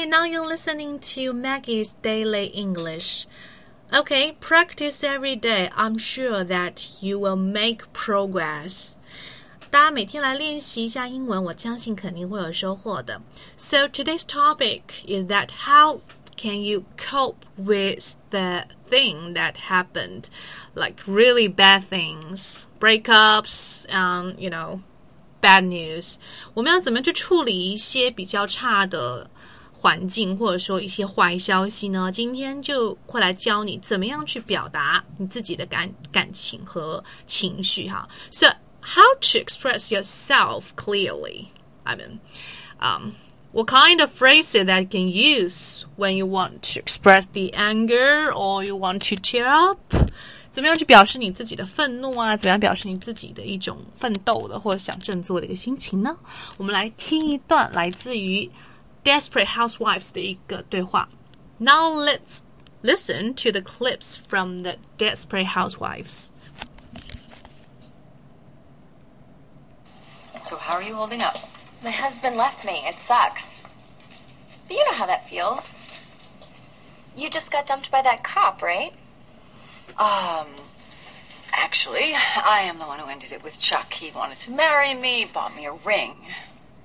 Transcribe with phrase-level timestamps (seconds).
[0.00, 3.26] Okay, now you're listening to Maggie's Daily English.
[3.92, 5.68] Okay, practice every day.
[5.76, 8.96] I'm sure that you will make progress.
[9.70, 13.20] 大家每天来练习一下英文，我相信肯定会有收获的。
[13.58, 16.00] So today's topic is that how
[16.38, 20.28] can you cope with the thing that happened,
[20.72, 24.80] like really bad things, breakups, um, you know,
[25.42, 26.14] bad news.
[26.54, 29.28] 我们要怎么去处理一些比较差的？
[29.80, 38.08] 环境或者说一些坏消息呢，今天就会来教你怎么样去表达你自己的感感情和情绪哈。
[38.30, 38.48] So
[38.80, 41.48] how to express yourself clearly?
[41.84, 42.18] I mean,
[42.80, 43.12] um,
[43.52, 48.32] what kind of phrases that you can use when you want to express the anger
[48.32, 49.78] or you want to cheer up?
[50.50, 52.36] 怎么样去表示你自己的愤怒啊？
[52.36, 56.16] 怎么样表示你自己的一种奋斗的或者想振作的一个心情呢？
[56.56, 58.50] 我们来听一段来自于。
[59.04, 61.08] Desperate Housewives 的一个对话。
[61.58, 62.42] Now let's
[62.82, 66.32] listen to the clips from the Desperate Housewives.
[70.42, 71.36] So how are you holding up?
[71.82, 72.84] My husband left me.
[72.86, 73.54] It sucks.
[74.68, 75.76] But you know how that feels.
[77.16, 78.92] You just got dumped by that cop, right?
[79.98, 80.48] Um,
[81.52, 83.92] actually, I am the one who ended it with Chuck.
[83.92, 86.16] He wanted to marry me, bought me a ring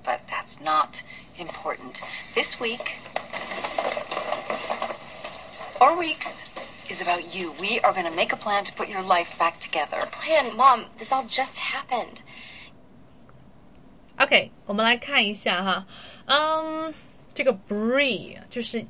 [0.06, 1.02] but that's not
[1.38, 2.00] important.
[2.34, 2.96] This week,
[5.80, 6.44] or weeks,
[6.88, 7.52] is about you.
[7.60, 9.98] We are going to make a plan to put your life back together.
[10.00, 10.56] A plan?
[10.56, 12.22] Mom, this all just happened.
[14.18, 15.86] OK，我们来看一下哈，
[16.26, 16.92] 嗯，
[17.34, 18.84] 这个 Bree 就是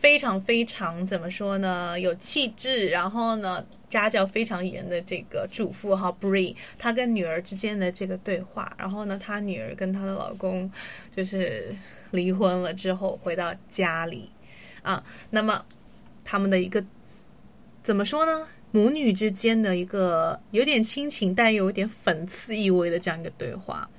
[0.00, 2.00] 非常非常怎么说呢？
[2.00, 10.69] 有气质，然后呢， 家教非常严的这个主妇哈，Bree，她跟女儿之间的这个对话，然后呢，她女儿跟她的老公
[11.15, 11.73] 就是
[12.11, 14.29] 离婚了之后回到家里
[14.81, 15.65] 啊，那么
[16.25, 16.83] 他们的一个
[17.83, 18.47] 怎么说呢？
[18.71, 23.89] 母女之间的一个有点亲情但又有点讽刺意味的这样一个对话，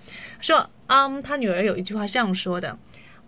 [0.40, 2.78] 说，嗯，她女儿有一句话这样说的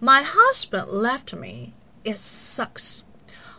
[0.02, 1.72] ：“My husband left me,
[2.04, 3.00] it sucks。”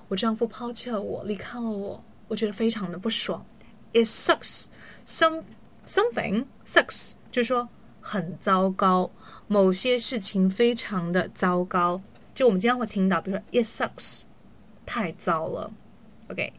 [0.09, 2.03] 我丈夫抛弃了我，离开了我。
[2.31, 3.45] 我觉得非常的不爽。
[3.93, 4.67] It sucks.
[5.07, 5.45] Some
[5.87, 7.69] something sucks，就是说
[8.01, 9.11] 很糟糕，
[9.47, 12.01] 某些事情非常的糟糕。
[12.34, 14.19] 就我们经常会听到，比如说 It sucks，
[14.84, 15.73] 太糟了。
[16.29, 16.53] OK，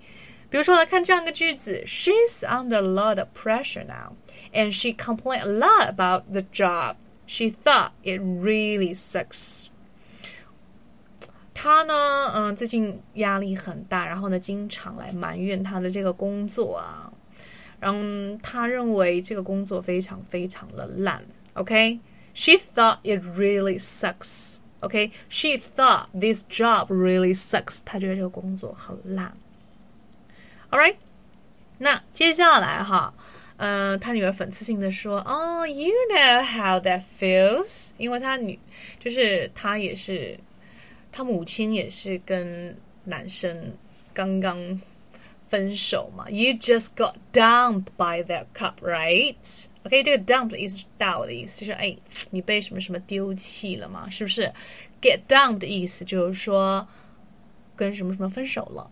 [0.49, 4.13] 比如说来看这样一个句子：She's under a lot of pressure now,
[4.53, 6.95] and she complained a lot about the job.
[7.27, 9.65] She thought it really sucks.
[11.54, 17.12] 他呢，嗯，最近压力很大，然后呢，经常来埋怨他的这个工作啊，
[17.78, 17.98] 然后
[18.42, 21.22] 他认为这个工作非常非常的烂。
[21.52, 24.54] OK，she thought it really sucks。
[24.80, 27.78] OK，she thought this job really sucks。
[27.84, 29.36] 他觉得这个工作很烂。
[30.70, 30.96] All right，
[31.78, 33.12] 那接下来哈，
[33.58, 38.58] 嗯，他女儿讽刺性的说：“哦，you know how that feels。”因为他女
[38.98, 40.38] 就是他也是。
[41.12, 43.72] 他母亲也是跟男生
[44.12, 44.80] 刚刚
[45.48, 46.28] 分手嘛。
[46.30, 49.36] You just got dumped by that cup, right?
[49.84, 51.96] OK，这个 dump 的意思是倒的意思，就是哎，
[52.30, 54.52] 你被什么什么丢弃了嘛，是不是
[55.00, 56.88] ？Get dumped 的意思就是说
[57.76, 58.90] 跟什么什么分手了。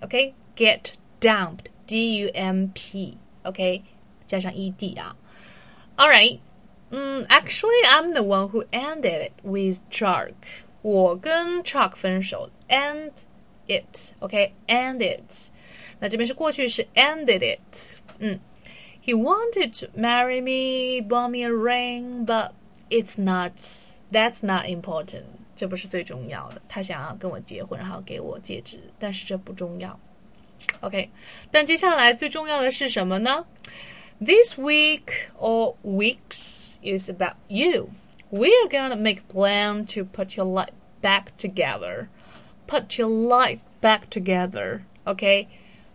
[0.00, 3.82] OK，get dumped, D-U-M-P, OK，
[4.26, 5.16] 加上 E-D 啊。
[5.96, 6.40] All right.
[6.90, 10.34] Mm, actually, I'm the one who ended it with Shark.
[10.83, 13.11] 我跟 Chuck 分手，end
[13.67, 15.49] it，OK，end it。
[15.99, 18.39] 那这边是过去是 ended it，嗯，
[19.05, 22.51] He wanted to marry me, bought me a ring, but
[22.89, 23.53] it's not.
[24.11, 25.23] That's not important.
[25.55, 26.61] 这不是最重要的。
[26.67, 29.99] 他想要跟我结婚，然后给我戒指，但是这不重要。
[30.81, 31.09] OK，
[31.51, 33.45] 但接下来最重要的是什么呢？
[34.19, 37.89] This week or weeks is about you.
[38.31, 42.07] We're gonna make plan to put your life back together.
[42.67, 44.81] Put your life back together.
[45.05, 45.47] Okay,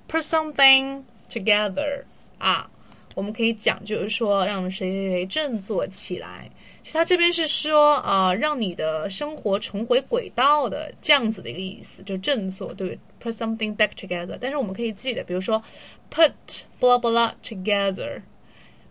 [0.09, 2.05] put something together
[2.39, 2.69] 啊，
[3.15, 6.51] 我们可以讲就是说让谁谁谁振作起来。
[6.83, 14.37] 其实他这边是说啊，让你的生活重回轨道的这样子的一个意思，就振作，对，put something back together。
[14.41, 15.63] 但是我们可以记得，比如说
[16.11, 16.33] put
[16.81, 18.23] blah blah together，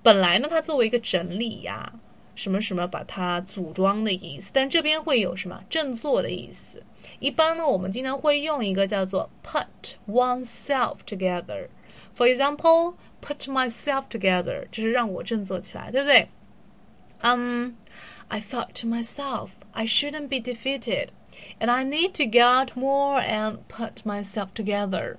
[0.02, 1.92] 本来呢它作为一个整理呀。
[2.39, 6.81] 什么什么把它组装的意思，但这边会有什么振作的意思？
[7.19, 11.67] 一般呢，我们经常会用一个叫做 put oneself together。
[12.17, 16.29] For example, put myself together 就是让我振作起来，对不对？
[17.23, 17.75] 嗯、
[18.29, 21.09] um,，I thought to myself, I shouldn't be defeated.
[21.59, 25.17] And I need to get more and put myself together。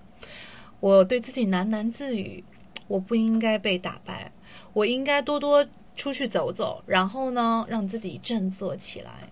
[0.80, 2.45] 我对自己喃喃自语，
[2.88, 4.31] 我不应该被打败，
[4.71, 5.66] 我应该多多
[5.99, 9.29] 出去走走，然后呢，让自己振作起来。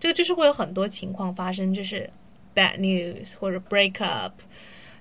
[0.00, 2.08] 这个就是会有很多情况发生，就是
[2.54, 4.32] bad news 或者 break up，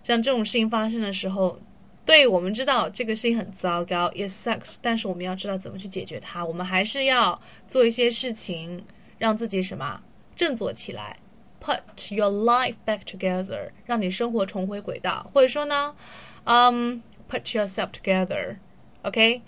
[0.03, 1.57] 像这种事情发生的时候，
[2.06, 8.83] 对我们知道这个事情很糟糕，it sucks，但是我们要知道怎么去解决它，我们还是要做一些事情，
[9.17, 10.01] 让自己什么
[10.35, 11.17] 振作起来
[11.62, 11.79] ，put
[12.13, 15.95] your life back together，让你生活重回轨道，或者说呢，
[16.44, 19.41] 嗯、um,，put yourself together，OK，、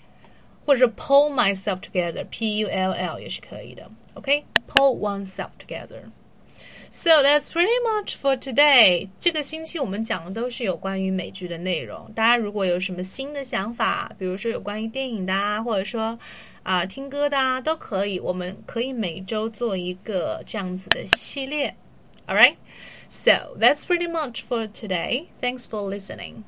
[0.67, 5.25] 或者 pull myself together，p u l l 也是可以的，OK，pull、okay?
[5.25, 9.09] oneself together。So that's pretty much for today。
[9.19, 12.11] 这个星期我们讲的都是有关于美剧的内容。
[12.13, 16.19] 大家如果有什么新的想法，比如说有关于电影的啊，或者说
[16.61, 18.19] 啊、呃、听歌的啊，都可以。
[18.19, 21.75] 我们可以每周做一个这样子的系列。
[22.27, 22.57] All right.
[23.09, 25.25] So that's pretty much for today.
[25.41, 26.43] Thanks for listening.